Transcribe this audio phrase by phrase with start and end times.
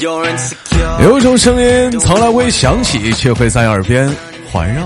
[0.00, 4.10] 有一种声音从来未响起，却会在耳边
[4.50, 4.82] 环绕；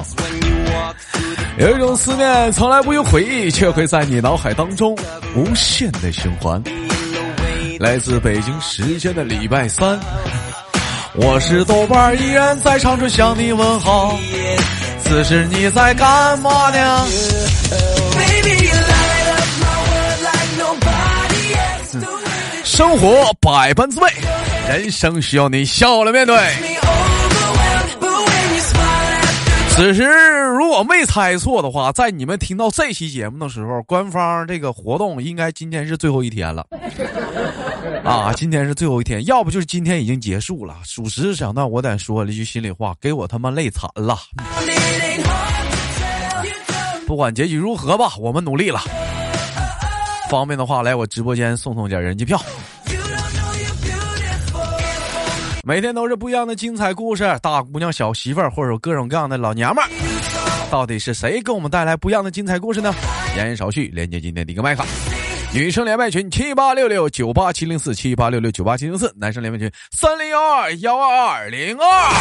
[1.59, 4.97] 有一种思念从来不用回忆，却会在你脑海当中
[5.35, 6.63] 无限的循环。
[7.79, 9.99] 来自北京时间的礼拜三，
[11.15, 14.19] 我是豆瓣依然在长春向你问好。
[15.05, 17.07] 此时你在干嘛呢？
[22.65, 24.09] 生活百般滋味，
[24.69, 26.37] 人生需要你笑着面对。
[29.71, 30.03] 此时
[30.59, 36.67] 如果没猜错的话，在你们听到这期节目的时候，官方这个活动应该今天是最后一天了。
[38.05, 40.77] 啊，今天是最后一天，要不就是今天已经结束了。
[40.85, 44.19] 属实想到我得说了一句心里话，给我他妈累惨了。
[47.07, 48.83] 不管结局如何吧，我们努力了。
[50.29, 52.39] 方便的话，来我直播间送送点人气票。
[55.69, 59.91] 每天都是不一样的精彩故事，大姑娘、小媳妇儿，或者各种各样的老娘们儿，
[60.71, 62.91] 到底是谁给我们带来不一样的精彩故事呢？
[63.37, 64.83] 言少叙，连接今天的一个麦克。
[65.53, 72.19] 女生连麦群七八六六九八七零四七八六六九八七零四，男生连麦群三零幺二幺二二零二。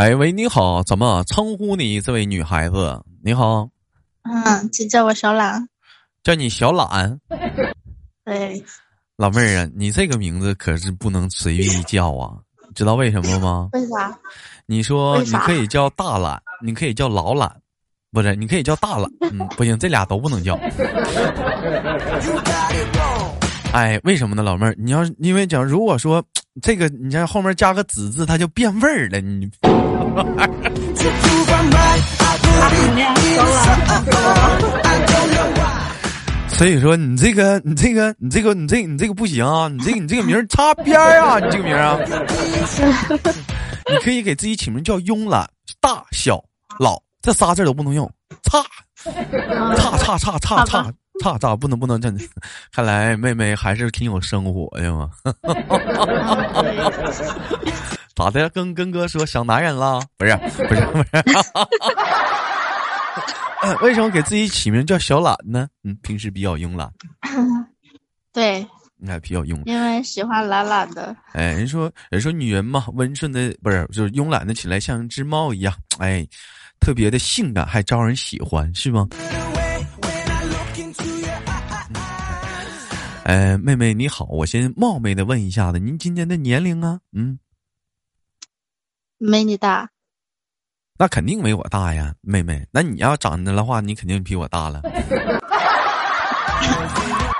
[0.00, 2.98] 哎喂，你好，怎么称呼你这位女孩子？
[3.22, 3.68] 你好，
[4.22, 5.68] 嗯，就叫我小懒，
[6.24, 7.20] 叫你小懒。
[8.24, 8.64] 对，
[9.18, 12.32] 老妹儿啊，你这个名字可是不能随意叫啊，
[12.74, 13.68] 知道为什么吗？
[13.74, 14.18] 为啥？
[14.64, 17.54] 你说你可以叫大懒，你可以叫老懒，
[18.10, 20.58] 不是，你可以叫大懒， 嗯，不行，这俩都不能叫。
[23.74, 24.74] 哎，为什么呢，老妹儿？
[24.78, 26.24] 你要因为讲，如果说。
[26.60, 29.20] 这个，你像后面加个“子”字，它就变味儿了。
[29.20, 29.48] 你，
[36.48, 39.68] 所以说你这个，你这个，你这个，你这，你这个不行啊！
[39.68, 41.38] 你这个，你这个名擦边啊！
[41.38, 41.96] 你这个名啊，
[43.88, 45.48] 你可以给自己起名叫慵懒、
[45.80, 46.42] 大小、
[46.78, 48.10] 老，这仨字都不能用，
[48.42, 48.60] 差，
[49.76, 50.92] 差差差差差。
[51.22, 52.10] 咋咋不能不能这？
[52.72, 55.10] 看来妹妹还是挺有生活的嘛。
[58.14, 58.48] 咋的？
[58.50, 60.00] 跟跟哥说想男人了？
[60.16, 61.08] 不是不是不是。
[63.82, 65.68] 为什么给自己起名叫小懒呢？
[65.84, 66.90] 嗯，平时比较慵懒。
[68.32, 68.66] 对，
[68.96, 71.14] 你看比较慵懒，因为喜欢懒懒的。
[71.32, 76.26] 哎，人说人说女人嘛，温顺的不是就是慵懒的起来像只猫一样，哎，
[76.80, 79.06] 特别的性感还招人喜欢，是吗？
[83.30, 86.98] 哎，妹妹你好，我先冒昧的问一下子，您今年的年龄啊？
[87.12, 87.38] 嗯，
[89.18, 89.88] 没你大，
[90.98, 92.66] 那肯定没我大呀，妹妹。
[92.72, 94.82] 那你要长得的话，你肯定比我大了。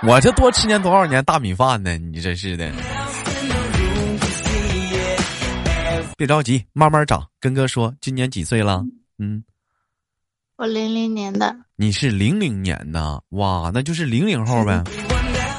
[0.06, 1.98] 我这多吃年多少年大米饭呢？
[1.98, 2.70] 你真是的。
[6.16, 7.26] 别着急，慢慢长。
[7.40, 8.84] 跟哥说，今年几岁了？
[9.18, 9.42] 嗯，
[10.54, 11.56] 我零零年的。
[11.74, 14.84] 你是零零年的，哇，那就是零零后呗。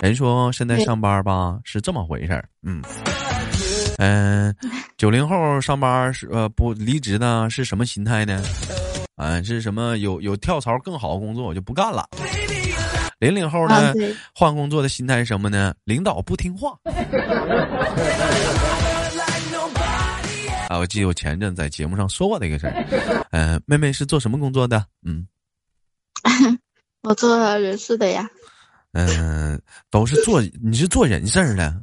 [0.01, 2.81] 人说现在上班吧是这么回事儿，嗯，
[3.99, 4.55] 嗯，
[4.97, 8.43] 九零后上班是呃不离职呢是什么心态呢？
[9.17, 12.07] 嗯，是什么有有跳槽更好的工作我就不干了。
[13.19, 13.93] 零零后呢
[14.33, 15.71] 换工作的心态是什么呢？
[15.83, 16.75] 领导不听话。
[20.67, 23.27] 啊，我记得我前阵在节目上说过这个事儿。
[23.29, 24.83] 嗯，妹妹是做什么工作的？
[25.05, 25.27] 嗯，
[27.03, 28.27] 我做人事的呀。
[28.93, 29.59] 嗯，
[29.89, 31.73] 都是做 你是做人事儿的，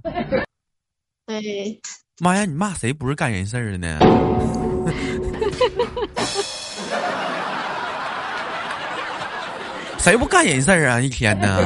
[1.26, 1.80] 对。
[2.20, 3.98] 妈呀，你骂谁不是干人事儿的呢？
[9.98, 11.00] 谁不干人事儿啊？
[11.00, 11.58] 一天呢？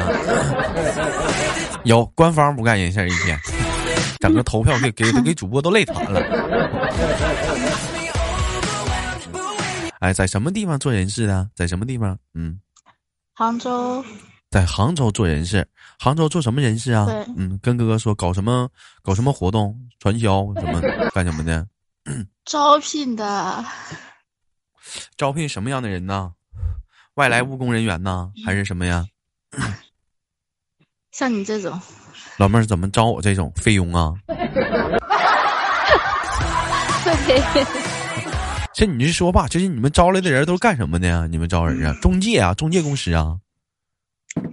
[1.85, 3.39] 有官方不干人事儿一天，
[4.21, 6.21] 整个投票给给给主播都累惨了。
[10.01, 11.49] 哎，在什么地方做人事的？
[11.55, 12.17] 在什么地方？
[12.35, 12.59] 嗯，
[13.35, 14.05] 杭州。
[14.53, 15.67] 在杭州做人事，
[15.99, 17.07] 杭州做什么人事啊？
[17.39, 18.69] 嗯，跟哥哥说搞什么
[19.03, 20.79] 搞什么活动，传销什么
[21.15, 21.67] 干什么的？
[22.45, 23.65] 招聘的，
[25.17, 26.33] 招聘什么样的人呢？
[27.15, 29.07] 外来务工人员呢，还是什么呀？
[31.13, 31.81] 像你这种
[32.37, 34.13] 老妹儿怎么招我这种费用啊？
[38.75, 39.49] 这你是说吧？
[39.49, 41.27] 就是你们招来的人都是干什么的呀？
[41.31, 41.97] 你们招人啊？
[42.03, 42.53] 中介啊？
[42.53, 43.39] 中介公司啊？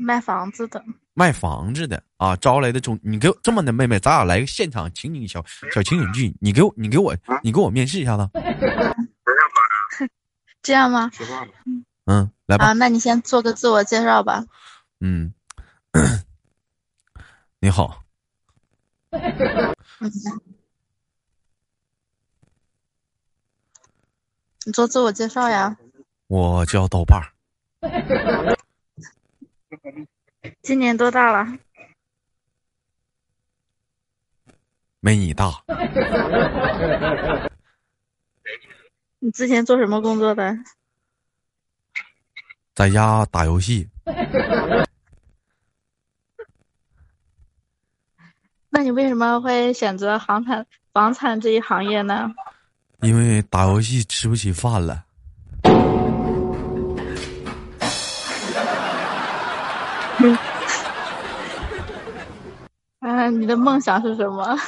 [0.10, 0.84] 卖房子的，
[1.14, 8.28] 卖房子的啊，招来的中，你给我这么的妹妹，咱俩来个现场情景小小情景剧，你给我，你给我，你给我面试一下子。
[10.64, 11.12] 这样吗？
[12.08, 12.66] 嗯，来吧。
[12.66, 14.44] 啊，那你先做个自我介绍吧。
[15.00, 15.32] 嗯，
[17.62, 18.02] 你好。
[24.66, 25.78] 你做自我介绍呀。
[26.26, 28.58] 我叫豆瓣儿。
[30.70, 31.58] 今年多大了？
[35.00, 35.64] 没你大。
[39.18, 40.56] 你之前做什么工作的？
[42.76, 43.90] 在家打游戏。
[48.70, 52.32] 那你为什么会选择房产房产这一行业呢？
[53.02, 55.06] 因为打游戏吃不起饭了。
[63.20, 64.56] 啊，你的梦想是什么？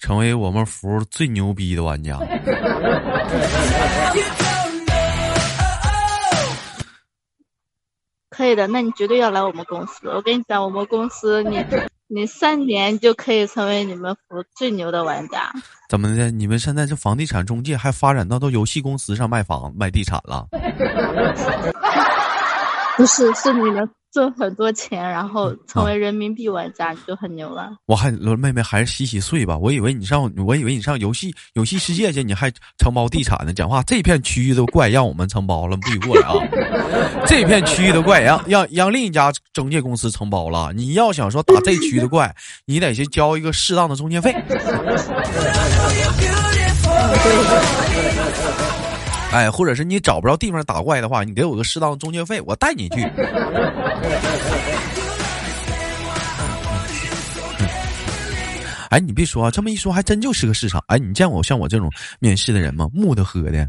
[0.00, 2.18] 成为我们服最牛逼的玩家。
[8.30, 10.08] 可以的，那你绝对要来我们公司。
[10.08, 11.64] 我跟你讲，我们公司你
[12.08, 14.20] 你三年就可以成为你们服
[14.56, 15.52] 最牛的玩家。
[15.88, 16.30] 怎么的？
[16.30, 20.46] 你们现在这房地产中介还发展到到游戏公司上卖房卖地产了？
[22.98, 23.88] 不是，是你能。
[24.10, 27.68] 挣很多钱，然后成为人民币玩家，你就很牛了。
[27.84, 29.58] 我还妹妹还是洗洗睡吧。
[29.58, 33.52] 我以为你上，我以为你上游戏游戏世界去，你还承包地产呢。
[33.52, 36.32] 讲话这片区域都怪，让我们承包了，不许过来啊！
[37.28, 40.72] 这片区域的怪，让让让另一家中介公司承包了。
[40.72, 42.34] 你要想说打这区的怪，
[42.64, 44.34] 你得去交一个适当的中介费。
[49.30, 53.02] 哎，或者是你找不着地方打怪的话，你给我个适当的中介费，我带你去。
[58.90, 60.82] 哎，你别说啊，这么一说还真就是个市场。
[60.88, 61.90] 哎，你见过像我这种
[62.20, 62.88] 面试的人吗？
[62.92, 63.68] 木的喝的。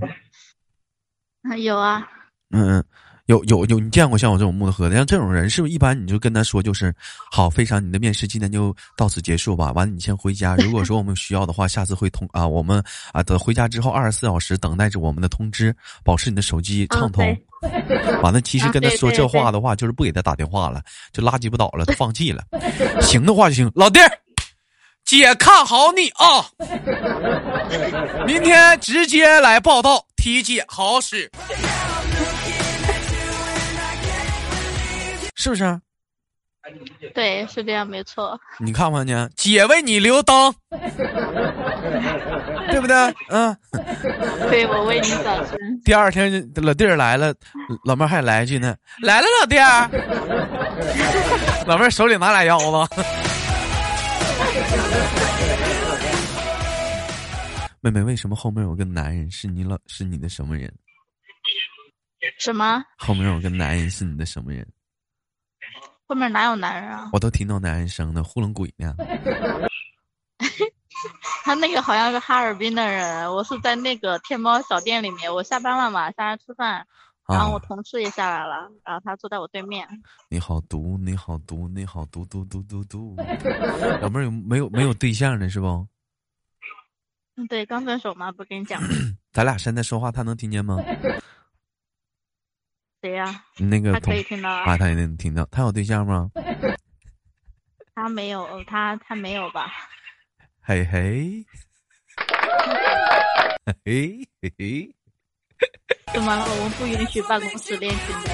[1.62, 2.08] 有啊。
[2.52, 2.86] 嗯嗯。
[3.30, 4.96] 有有有，你见过像我这种木头喝的？
[4.96, 6.92] 像这种人，是不是一般你就跟他说，就是
[7.32, 9.72] 好，非常你的面试今天就到此结束吧。
[9.74, 10.56] 完了，你先回家。
[10.56, 12.84] 如果说我们需要的话，下次会通啊，我们
[13.14, 17.38] 啊等回家之后二十四小时等待着我们的通知，保持你的手机畅通。
[18.24, 20.82] 完了，其实跟他说这话的话，就是不给他打电话了，
[21.14, 22.44] 就拉鸡巴倒了，他放弃了。
[23.00, 24.10] 行的话就行，老弟儿，
[25.06, 26.50] 姐看好你啊，
[28.26, 31.30] 明天直接来报道，体检好使。
[35.40, 35.64] 是不是？
[37.16, 38.38] 对，是这样，没错。
[38.60, 40.54] 你看看呢，姐为你留灯，
[42.70, 42.94] 对不对？
[43.30, 43.56] 嗯。
[44.50, 45.58] 对，我为你早生。
[45.86, 47.34] 第二天老弟儿来了，
[47.86, 49.90] 老妹儿还来一句呢：“来了，老弟儿。”
[51.66, 52.96] 老妹儿手里拿俩腰子。
[57.80, 59.32] 妹妹，为什么后面有个男人？
[59.32, 60.70] 是你老是你的什么人？
[62.38, 62.84] 什么？
[62.98, 64.68] 后面有个男人是你的什么人？
[66.10, 67.12] 后面哪有男人啊？
[67.14, 68.96] 我都听到男人声了，糊弄鬼呢。
[71.44, 76.84] 他那个好像是哈尔滨的人，我是在那个天猫小店里面，我下班了嘛，下来吃饭，
[77.28, 79.88] 然后我同事也下来了，然后他坐在我对面。
[80.30, 83.16] 你好毒，你好毒，你好毒毒毒毒毒。
[84.02, 85.48] 老妹儿有没有没有对象呢？
[85.48, 85.88] 是不？
[87.38, 88.82] 嗯，对，刚分手嘛，不跟你讲。
[89.32, 90.76] 咱俩现在说话，他能听见吗？
[93.02, 93.44] 谁呀？
[93.58, 95.46] 那个他可以听到啊，他也能听到。
[95.46, 96.30] 他有对象吗？
[97.96, 99.72] 他没有，他他没有吧？
[100.62, 101.46] 嘿嘿，
[103.86, 104.94] 嘿嘿嘿，
[106.14, 106.44] 怎么了？
[106.44, 108.30] 我们不允许办公室恋情的。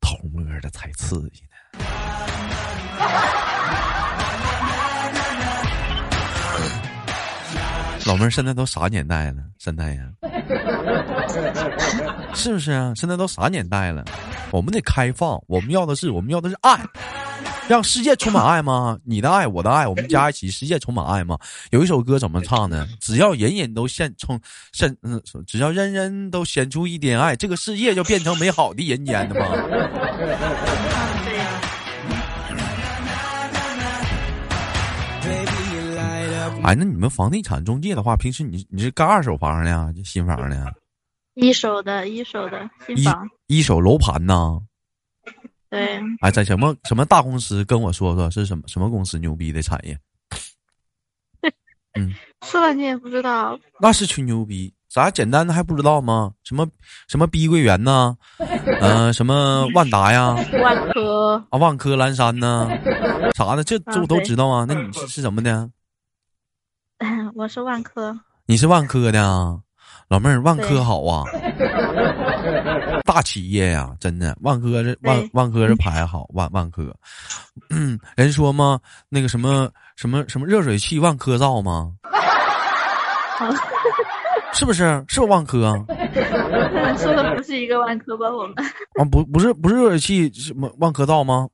[0.00, 1.50] 偷摸的才刺激呢。
[8.06, 9.44] 老妹儿，现在都啥年代了？
[9.58, 10.10] 现在呀，
[12.34, 12.92] 是不是啊？
[12.96, 14.04] 现在都啥年代了？
[14.50, 16.78] 我们得开放，我们要的是，我们要的是爱，
[17.68, 18.98] 让世界充满爱吗？
[19.04, 21.38] 你的爱，我的爱，我们加一起，世界充满爱吗？
[21.70, 22.86] 有一首歌怎么唱的？
[23.00, 24.40] 只要人人都献充
[24.72, 29.46] 献，嗯，只要人人都献出一点爱，这个世界就变成美好的人间的吗？
[36.62, 40.74] 哎，那你们房地产中介的话，平时你你是干二手房的呀，就新房的？
[41.34, 44.60] 一手的，一手的新房，一手楼盘呢？
[45.70, 46.00] 对。
[46.20, 49.96] 哎，在什么什么大公司跟我说说，是什么什么公司牛逼的产业？
[51.98, 52.12] 嗯，
[52.44, 53.58] 说了你也不知道。
[53.80, 56.32] 那是吹牛逼，咱简单的还不知道吗？
[56.44, 56.66] 什么
[57.08, 58.16] 什么碧桂园呢？
[58.80, 60.34] 嗯，什么万达呀？
[60.62, 62.68] 万科啊，万科蓝山呢？
[63.34, 63.64] 啥的？
[63.64, 64.66] 这这我都知道啊。
[64.68, 65.70] 那你是是什么的？
[67.34, 68.16] 我是万科。
[68.46, 69.58] 你是万科的啊？
[70.08, 71.24] 老妹儿，万科好啊，
[73.06, 76.92] 大企业呀，真的，万科这万万科这牌好，万万科，
[77.70, 78.80] 嗯，人说吗？
[79.08, 81.92] 那个什么什么什么热水器，万科造吗？
[84.52, 85.04] 是不是？
[85.06, 85.74] 是不是万科啊？
[86.98, 88.26] 说的不是一个万科吧？
[88.28, 88.54] 我们
[88.98, 91.48] 啊，不不是不是热水器什么万科造吗？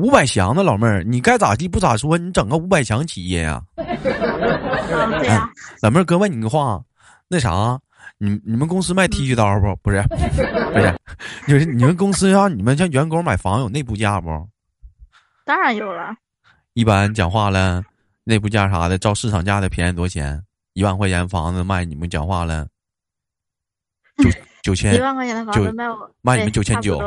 [0.00, 3.62] 五百强的老妹儿，你该咋地不咋说，你整个五百强企业呀？
[3.76, 5.50] 对呀。
[5.82, 6.80] 老妹儿，哥问你个话，
[7.28, 7.78] 那啥，
[8.18, 9.74] 你你们公司卖剃须刀不？
[9.82, 10.96] 不是， 不是，
[11.48, 14.28] 就是你们公司让你们像员工买房有内部价不？
[15.44, 16.14] 当然有了。
[16.74, 17.82] 一般讲话了，
[18.24, 20.42] 内部价啥的，照市场价的便宜多少钱？
[20.74, 22.66] 一万块钱房子卖你们讲话了，
[24.18, 24.30] 九
[24.62, 24.94] 九千。
[24.94, 27.00] 一万块钱的房子卖我卖你们九千九。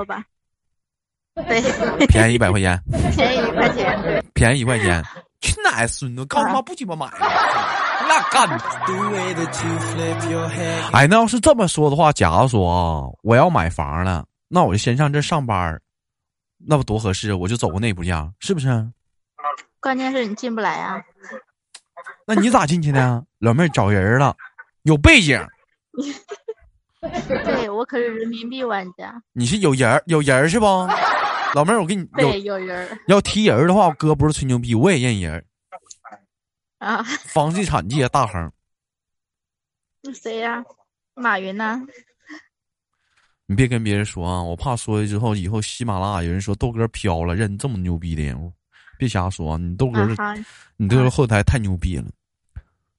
[1.48, 2.82] 对，便宜一百块钱，
[3.16, 5.04] 便宜一块钱，便宜一块钱，
[5.42, 6.26] 去哪孙子？
[6.26, 7.08] 告诉妈不鸡巴买？
[8.08, 8.50] 那干！
[10.92, 15.80] 哎，那要是这么说的话，假如说啊，我要买房了，那我就先上这上班，
[16.58, 17.34] 那不多合适？
[17.34, 18.68] 我就走个内部价，是不是？
[19.80, 21.02] 关键是你进不来啊。
[22.26, 23.24] 那你咋进去的？
[23.40, 24.36] 老妹儿找人了，
[24.84, 25.40] 有背景。
[27.46, 29.14] 对我可是人民币玩家。
[29.32, 30.66] 你是有人有人是不？
[31.56, 35.46] 老妹儿，我给你对有人要提人的话，哥不是吹牛逼，我也认人
[36.78, 37.04] 啊。
[37.04, 38.52] 房地产界大亨。
[40.04, 40.64] 那谁呀？
[41.16, 41.82] 马云呢？
[43.46, 48.54] 你别跟别人说啊，我怕说了之后，以后喜马拉雅有人说豆哥飘了，认这么牛逼的人物，
[48.98, 49.58] 别瞎说啊。
[49.58, 50.08] 你豆哥，
[50.78, 52.06] 你豆哥后台太牛逼了。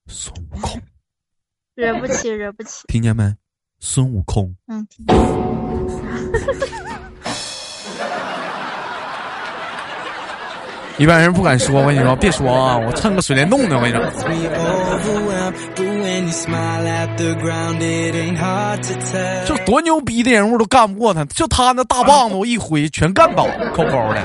[0.07, 0.81] 孙悟空，
[1.73, 2.85] 惹不起，惹不起。
[2.87, 3.33] 听见没？
[3.79, 4.53] 孙悟空。
[4.67, 4.85] 嗯。
[11.01, 14.01] 一般人不敢说，我跟你说，别说啊，我蹭个水帘洞呢，我跟你说。
[19.47, 24.23] 就多牛逼的人物都干不过他，就他那大棒子，我一挥全干倒，扣扣的。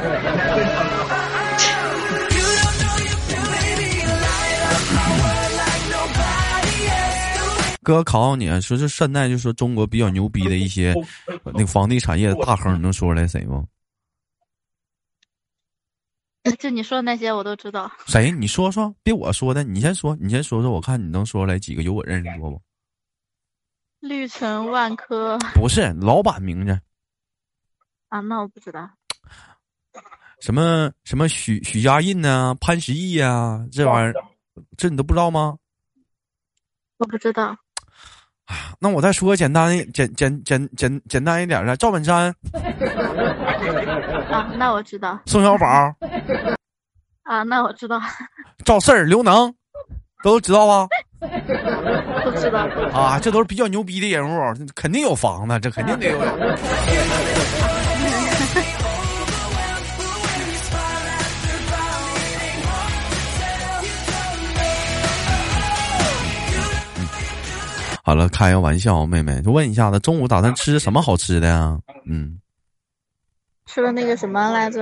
[7.82, 10.94] 哥考考你啊，说是现在就说中国比较牛逼的一些
[11.42, 13.62] 那个房地产业的大亨，你能说出来谁吗？
[16.58, 17.90] 就你说的那些我都知道。
[18.06, 18.30] 谁？
[18.30, 22.60] 你说说，别我说的，你先说，你先说说，我看你能说出来几个有我认识多不？
[24.00, 26.78] 绿城万科不是老板名字
[28.08, 28.20] 啊？
[28.20, 28.88] 那我不知道。
[30.40, 32.54] 什么什么许许家印呢？
[32.60, 33.66] 潘石屹呀？
[33.72, 34.14] 这玩意儿，
[34.76, 35.56] 这你都不知道吗？
[36.98, 37.56] 我不知道。
[38.44, 42.32] 啊那我再说个简单、简简简简简单一点的，赵本山。
[44.36, 45.18] 啊，那我知道。
[45.24, 45.66] 宋小宝。
[47.22, 47.98] 啊，那我知道。
[48.66, 49.54] 赵四儿、刘能，
[50.22, 50.86] 都知道吧？
[52.22, 52.68] 都知道。
[52.92, 54.38] 啊，这都是比较牛逼的人物，
[54.74, 56.18] 肯定有房子，这肯定得有。
[68.04, 71.78] 好了，开个玩笑，妹妹，就问一下子，中午打算吃什么好吃的呀？
[72.08, 72.38] 嗯，
[73.76, 74.80] 吃的那个什么来着？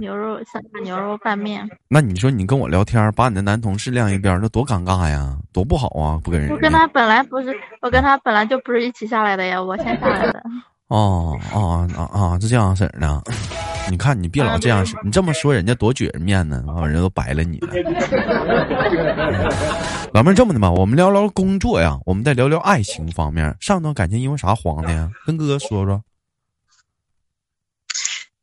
[0.00, 1.64] 牛肉香辣牛肉拌面。
[1.88, 6.18] 那你说你跟我聊天，把你的男同事晾一边，那多尴尬呀，多不好啊！
[6.24, 6.50] 不跟人。
[6.50, 10.42] 我跟他本来不是，我跟他本来就不是一起下来的呀，我先下来的。
[10.90, 12.36] 哦哦啊啊！
[12.40, 13.22] 是这样式儿的。
[13.88, 17.68] 你看，你别老这样式，你这么说人家多撅着面呢，完人都白了你了。
[20.12, 23.54] 老妹儿，这么的吧，我们聊聊工作呀，我们再聊聊爱情方面。
[23.60, 25.08] 上段感情因为啥黄的呀？
[25.24, 26.02] 跟哥哥说说。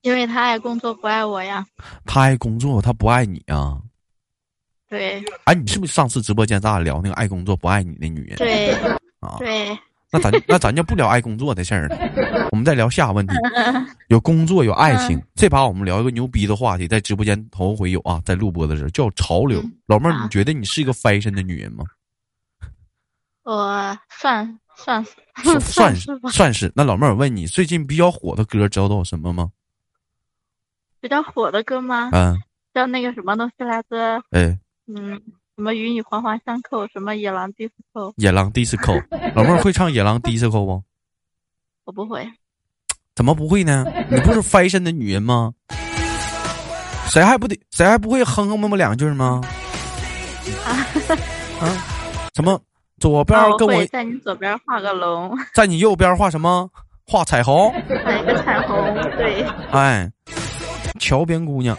[0.03, 1.65] 因为他爱工作不爱我呀。
[2.05, 3.81] 他爱工作，他不爱你啊。
[4.87, 5.23] 对。
[5.45, 8.37] 哎，你是不是上次直播间咱俩聊那个爱工作不爱你的女人？
[8.37, 8.71] 对。
[9.19, 9.37] 啊。
[9.39, 9.75] 对。
[10.11, 11.97] 那咱那咱就不聊爱工作的事儿了，
[12.51, 13.33] 我们再聊下个问题。
[14.09, 19.59] 有工作有爱情，这把我们聊一个牛逼的话题，在直播间头回有啊，在录播的时候叫潮流。
[19.87, 21.83] 老妹儿，你觉得你是一个 fashion 的女人吗？
[23.43, 25.03] 我算算
[25.61, 26.71] 算是算是。
[26.75, 29.49] 那老妹儿，我问你，最近比较火的歌知道都有什么吗？
[31.03, 32.09] 比较火的歌吗？
[32.13, 32.41] 嗯。
[32.73, 34.23] 叫那个什么东西来着？
[34.31, 34.57] 哎。
[34.87, 35.21] 嗯。
[35.57, 36.87] 什么与你环环相扣？
[36.87, 38.13] 什么野狼 disco？
[38.15, 39.03] 野狼 disco，
[39.35, 40.81] 老妹儿会唱野狼 disco 不？
[41.83, 42.25] 我不会。
[43.13, 43.85] 怎么不会呢？
[44.09, 45.53] 你不是 fashion 的女人吗？
[47.09, 47.59] 谁还不得？
[47.71, 49.41] 谁还不会哼哼么么两句吗？
[50.65, 50.71] 啊？
[52.33, 52.59] 什么
[52.97, 56.71] 左边跟我在你左边画个龙，在你右边画什么？
[57.05, 57.69] 画彩虹，
[58.03, 58.77] 画一个彩虹，
[59.17, 59.43] 对。
[59.71, 60.09] 哎，
[61.13, 61.77] 桥边姑娘。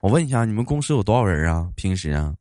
[0.00, 1.70] 我问一下，你们公司有多少人啊？
[1.76, 2.34] 平时啊？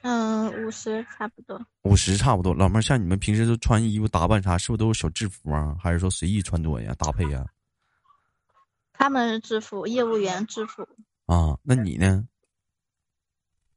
[0.00, 1.60] 嗯，五十差不多。
[1.82, 5.76] 五十差不多，老妹儿，像你们平时都穿衣服打扮啥，是不是都是小制服啊？
[5.78, 6.94] 还是说随意穿着呀？
[6.96, 7.44] 搭配呀？
[8.94, 10.88] 他们是制服，业务员制服。
[11.26, 12.26] 啊，那你呢？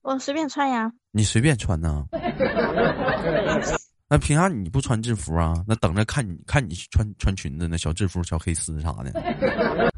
[0.01, 0.93] 我随便穿呀。
[1.11, 2.05] 你随便穿呢？
[4.09, 5.53] 那凭啥你不穿制服啊？
[5.67, 9.11] 那等着看你看你穿穿裙子呢，小制服、小黑丝啥的。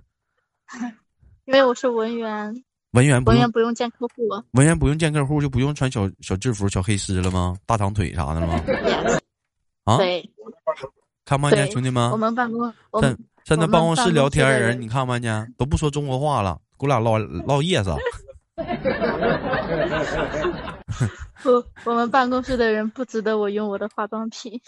[1.45, 2.63] 因为我是文员。
[2.91, 4.13] 文员文员不用见客户。
[4.53, 7.55] 文员不用见客户，就不用穿小小制服、小黑丝了吗？
[7.67, 8.63] 大长腿啥的了吗？
[9.83, 9.97] 啊？
[9.97, 10.27] 对。
[11.25, 12.09] 看不看见兄弟们？
[12.09, 12.73] 我们办公。
[12.99, 15.53] 在在那办公室聊天人，你看不看见？
[15.55, 17.95] 都不说中国话了，给我俩唠唠叶子。
[21.41, 24.59] 不，我们办公室的人不值得我用我的化妆品。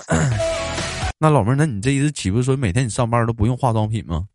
[1.20, 4.28] 那老妹儿，那你这意思岂不是说每天你上班都不用化妆品吗？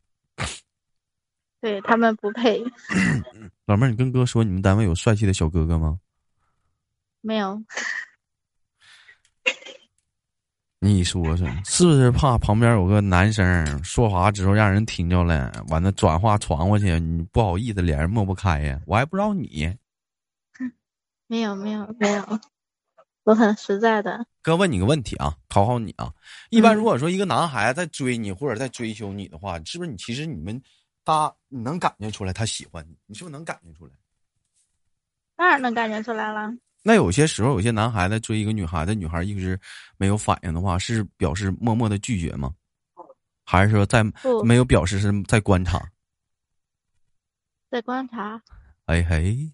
[1.60, 2.62] 对他们不配。
[3.66, 5.98] 老妹儿，你跟哥说，你们单位有帅气的小哥哥吗？
[7.22, 7.60] 没有。
[10.78, 18.80] 你说说，是不是怕旁边有个男生说话之后让人听着了，完了转话传过去，你不好意思，脸上抹不开呀？
[18.86, 19.76] 我还不知道你。
[21.26, 22.40] 没有没有没有，
[23.24, 24.26] 我很实在的。
[24.42, 26.12] 哥问你个问题啊，考考你啊。
[26.50, 30.62] 一般如果说一个男孩子在追你或者在追求你的话，是不是你其实你们
[31.04, 32.96] 他你能感觉出来他喜欢你？
[33.06, 33.92] 你是不是能感觉出来？
[35.34, 36.52] 当然能感觉出来了。
[36.82, 39.58] 那有些时候，有些男孩子追一个女孩子，女孩一直
[39.96, 42.54] 没有反应的话，是表示默默的拒绝吗？
[43.44, 44.04] 还是说在
[44.44, 45.84] 没有表示是在观察？
[47.68, 48.40] 在观察。
[48.84, 49.50] 哎嘿。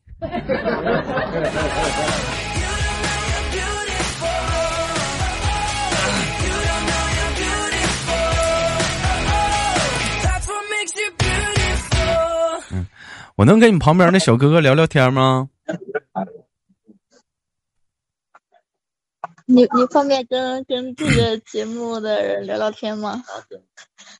[12.70, 12.86] 嗯，
[13.34, 15.48] 我能跟你旁边那小哥哥聊聊天吗？
[19.46, 23.24] 你你方便跟跟这个节目的人聊聊天吗？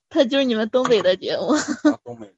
[0.09, 1.55] 他就是你们东北的节目。
[2.03, 2.35] 东北。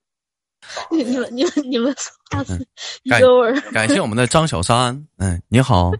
[0.90, 2.66] 你你们你们你们说话是
[3.02, 3.60] 一个味儿。
[3.72, 5.92] 感谢我们的张小三，嗯，你好。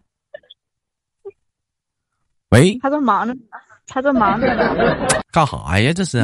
[2.51, 2.79] 喂。
[2.83, 3.41] 他在忙着呢，
[3.87, 5.09] 他在忙着呢。
[5.33, 5.93] 干啥呀？
[5.93, 6.19] 这是。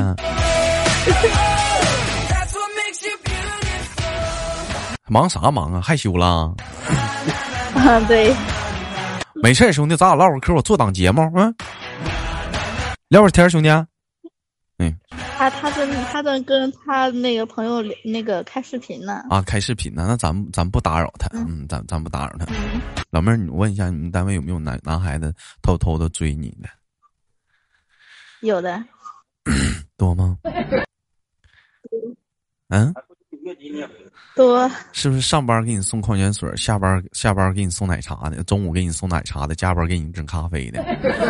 [5.09, 5.81] 忙啥忙啊？
[5.81, 6.55] 害羞啦。
[7.75, 8.35] 啊， 对。
[9.43, 11.55] 没事兄弟，咱俩唠会嗑，我做档节目，嗯，
[13.09, 13.69] 聊会儿天，兄弟。
[15.41, 19.25] 嗯，他他在他在跟他那个朋友那个开视频呢。
[19.31, 20.05] 啊，开视频呢？
[20.07, 22.45] 那咱咱不打扰他，嗯，咱咱不打扰他。
[23.11, 26.69] 老妹儿，你问一下，你们单位有没有男男孩子偷偷的追你的？
[28.43, 28.85] 有的。
[29.97, 30.37] 多吗？
[32.69, 32.93] 嗯。
[34.35, 40.83] 多是不是上班给你送矿泉水，下班下班给你送奶茶的，中午给你送奶茶的，加班给你整咖啡的，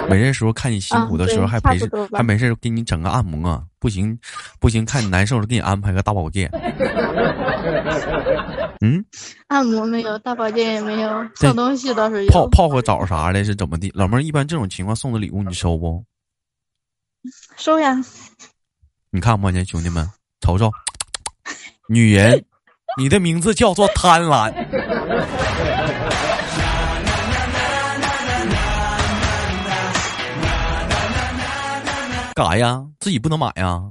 [0.08, 1.78] 没事时候看你辛苦的时候还陪
[2.12, 4.18] 还没事给你整个按摩，不行
[4.58, 6.50] 不行看你难受了给你安排个大保健。
[8.82, 9.04] 嗯，
[9.48, 12.30] 按摩没有，大保健也没有，送东西倒是有。
[12.30, 13.90] 泡泡个澡啥的，是怎么的？
[13.94, 16.02] 老妹儿一般这种情况送的礼物你收不？
[17.56, 17.94] 收呀。
[19.10, 20.08] 你看不看见兄弟们？
[20.40, 20.70] 瞅瞅。
[21.92, 22.44] 女人，
[22.96, 24.52] 你的名字叫做贪婪。
[32.32, 32.80] 干啥呀？
[33.00, 33.82] 自己不能买呀？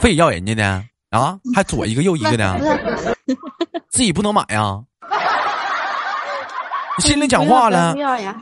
[0.00, 0.64] 非要人家的
[1.10, 1.38] 啊？
[1.54, 2.58] 还左一个右一个的？
[3.90, 4.82] 自己不能买呀？
[7.00, 7.94] 心里讲话了，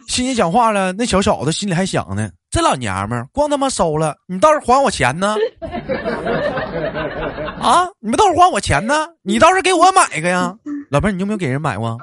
[0.07, 2.31] 心里讲话了，那小小子心里还想呢。
[2.53, 5.35] 这老娘们儿光他妈收了，你倒是还我钱呢！
[7.59, 9.09] 啊，你们倒是还我钱呢！
[9.23, 10.55] 你倒是给我买个呀，
[10.91, 11.99] 老妹儿，你有没有给人买过？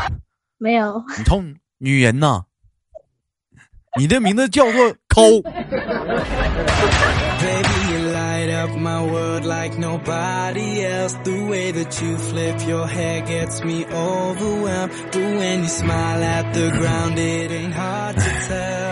[0.58, 1.02] 没有。
[1.16, 1.42] 你瞅
[1.78, 2.42] 女人呐，
[3.98, 5.22] 你的名字叫做抠。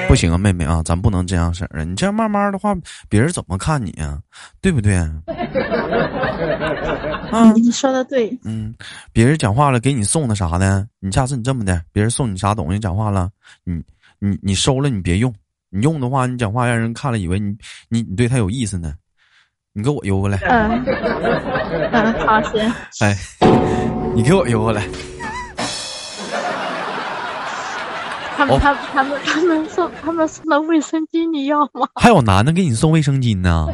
[0.08, 1.84] 不行啊，妹妹啊，咱不能这样式儿啊！
[1.84, 2.74] 你这样慢慢的话，
[3.08, 4.18] 别人怎么看你啊？
[4.60, 4.94] 对不对？
[7.30, 8.37] 啊，你说的对。
[8.44, 8.74] 嗯，
[9.12, 10.87] 别人讲话了，给你送的啥呢？
[11.00, 13.28] 你下次你这么的，别人送你啥东西，讲话了，
[13.64, 13.82] 你
[14.18, 15.34] 你你收了，你别用。
[15.70, 17.56] 你用的话，你讲话让人看了，以为你
[17.88, 18.94] 你你对他有意思呢。
[19.76, 20.38] 你给我邮过来。
[20.44, 20.84] 嗯
[21.90, 22.72] 嗯，好行。
[23.00, 23.12] 哎，
[24.14, 24.87] 你给我邮过来。
[28.37, 31.88] 他们他们他们他们送他们送的卫生巾你要吗？
[31.96, 33.66] 还有男的给你送卫生巾呢？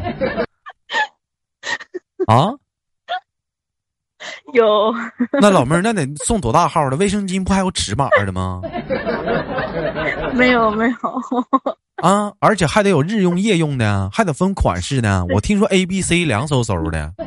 [2.25, 2.49] 啊？
[4.53, 4.91] 有。
[5.39, 7.43] 那老妹儿，那得送多大号的卫生巾？
[7.43, 8.59] 不还有尺码的吗？
[10.33, 10.95] 没有没有。
[12.01, 12.31] 啊！
[12.39, 15.23] 而且还得有日用、夜用的，还得分款式呢。
[15.33, 17.13] 我听说 A、B、C 凉飕飕的。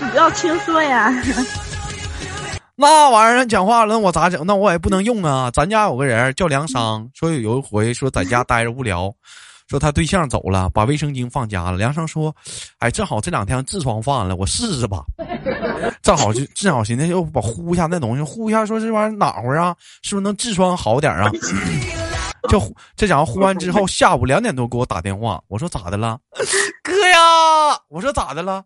[0.00, 1.12] 你不要听说呀。
[2.74, 4.44] 那玩意儿讲话了，那我咋整？
[4.46, 5.50] 那我也不能用啊。
[5.52, 9.12] 咱家有个人叫梁商，说有一回说在家待着无聊，
[9.68, 11.76] 说他对象走了，把卫生巾放家了。
[11.76, 12.34] 梁商说
[12.80, 15.04] ：“哎，正好这两天痔疮犯了，我试试吧。
[16.02, 21.30] 正好就正好寻思要把呼一下那东西，呼一下，说这玩意儿暖和啊，是不是能痔疮好点啊？”
[22.48, 22.60] 就
[22.96, 26.18] 这家伙呼完之后，下午两点多给我打电话，我说咋的了，
[26.82, 27.78] 哥呀？
[27.88, 28.64] 我说咋的了？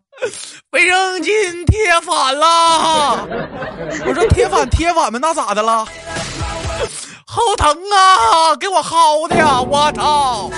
[0.71, 3.27] 卫生巾贴反了。
[4.05, 5.85] 我说贴反贴反呗，那咋的了？
[7.25, 8.55] 好疼啊！
[8.55, 9.61] 给我薅的呀！
[9.61, 10.49] 我操！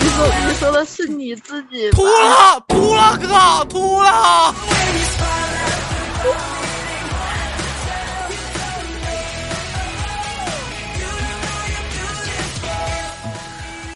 [0.00, 1.90] 你说你说的是你自己？
[1.90, 4.54] 秃了，秃了，哥，秃了。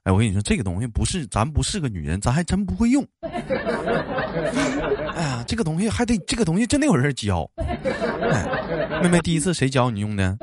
[0.04, 3.02] 哎，我跟你说，这个东西不是咱不是个女人，咱还真不会用。
[3.22, 3.30] 哎
[5.22, 7.50] 呀，这个东西还得这个东西真得有人教。
[7.56, 10.36] 哎，妹妹，第一次谁教你用的？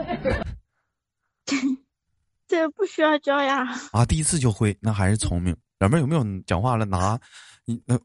[2.47, 3.67] 这不需要教呀。
[3.91, 5.55] 啊，第一次就会，那还是聪明。
[5.79, 6.83] 老妹有没有讲话了？
[6.85, 7.19] 拿
[7.85, 7.99] 那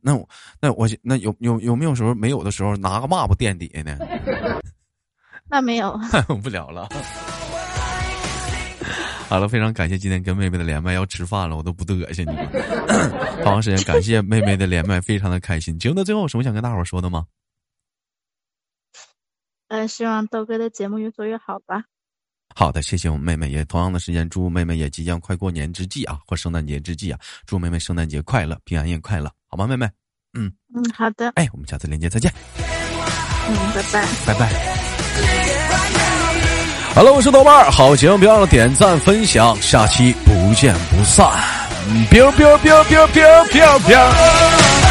[0.00, 0.28] 那我
[0.60, 3.98] 那我那有有有没有时候没有的时候拿个抹布垫底下呢？
[5.50, 5.98] 那没有。
[6.42, 6.88] 不聊了。
[9.32, 12.46] 好了，非常感谢今天跟妹妹的连麦，要吃饭了，我都不恶心你们。
[13.42, 15.78] 好长时间，感谢妹妹的连麦，非常的开心。
[15.78, 17.24] 节目的最后，有什么想跟大伙说的吗？
[19.68, 21.84] 呃，希望豆哥的节目越做越好吧。
[22.54, 29.86] 好的，谢谢我们妹妹，也同样的时间，祝妹妹也即将快过年之际啊，或圣诞节之际啊，祝妹妹圣诞节快乐，平安夜快乐，好吗，妹妹？
[30.34, 31.30] 嗯嗯，好的。
[31.36, 32.30] 哎，我们下次连接再见。
[33.48, 35.61] 嗯，拜拜，拜拜。
[36.94, 41.26] 哈喽，我是豆瓣儿，好节目别忘了点赞分享，下期不见不散。
[42.10, 44.81] biu biu biu biu biu biu biu。